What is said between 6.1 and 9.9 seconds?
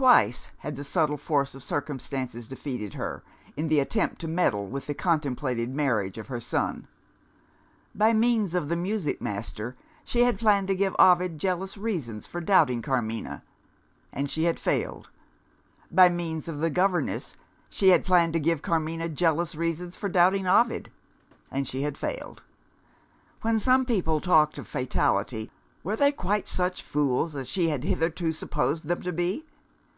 of her son. By means of the music master,